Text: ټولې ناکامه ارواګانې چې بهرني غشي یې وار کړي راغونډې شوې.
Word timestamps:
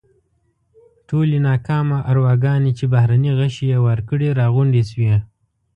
ټولې 1.07 1.37
ناکامه 1.47 1.97
ارواګانې 2.11 2.71
چې 2.77 2.85
بهرني 2.93 3.31
غشي 3.39 3.65
یې 3.71 3.79
وار 3.85 3.99
کړي 4.09 4.27
راغونډې 4.39 4.83
شوې. 4.91 5.15